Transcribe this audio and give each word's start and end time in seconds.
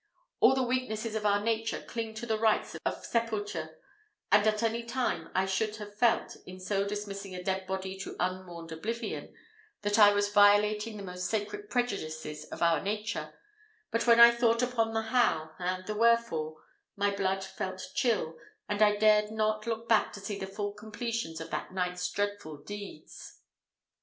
All 0.39 0.55
the 0.55 0.63
weaknesses 0.63 1.13
of 1.13 1.27
our 1.27 1.43
nature 1.43 1.79
cling 1.83 2.15
to 2.15 2.25
the 2.25 2.39
rites 2.39 2.75
of 2.87 3.05
sepulture, 3.05 3.77
and 4.31 4.47
at 4.47 4.63
any 4.63 4.81
time 4.81 5.29
I 5.35 5.45
should 5.45 5.75
have 5.75 5.95
felt, 5.95 6.37
in 6.47 6.59
so 6.59 6.87
dismissing 6.87 7.35
a 7.35 7.43
dead 7.43 7.67
body 7.67 7.95
to 7.99 8.15
unmourned 8.19 8.71
oblivion, 8.71 9.31
that 9.83 9.99
I 9.99 10.11
was 10.11 10.33
violating 10.33 10.97
the 10.97 11.03
most 11.03 11.27
sacred 11.27 11.69
prejudices 11.69 12.45
of 12.45 12.63
our 12.63 12.81
nature; 12.81 13.35
but 13.91 14.07
when 14.07 14.19
I 14.19 14.31
thought 14.31 14.63
upon 14.63 14.95
the 14.95 15.03
how, 15.03 15.51
and 15.59 15.85
the 15.85 15.93
wherefore, 15.93 16.55
my 16.95 17.15
blood 17.15 17.43
felt 17.43 17.85
chill, 17.93 18.39
and 18.67 18.81
I 18.81 18.95
dared 18.95 19.29
not 19.29 19.67
look 19.67 19.87
back 19.87 20.13
to 20.13 20.19
see 20.19 20.39
the 20.39 20.47
full 20.47 20.73
completions 20.73 21.39
of 21.39 21.51
that 21.51 21.73
night's 21.73 22.09
dreadful 22.09 22.63
deeds. 22.63 23.37